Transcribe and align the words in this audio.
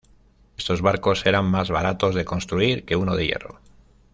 Estos 0.57 0.81
barcos 0.81 1.27
eran 1.27 1.45
más 1.45 1.69
baratos 1.69 2.15
de 2.15 2.25
construir 2.25 2.85
que 2.85 2.95
uno 2.95 3.15
de 3.15 3.27
hierro. 3.27 3.61